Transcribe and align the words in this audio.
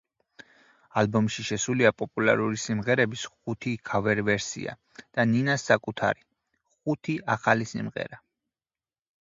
ალბომში 0.99 1.43
შესულია 1.49 1.91
პოპულარული 2.01 2.61
სიმღერების 2.63 3.25
ხუთი 3.33 3.73
ქავერ-ვერსია 3.91 4.73
და 5.03 5.27
ნინას 5.35 5.69
საკუთარი, 5.73 6.27
ხუთი 6.73 7.21
ახალი 7.37 7.73
სიმღერა. 7.75 8.23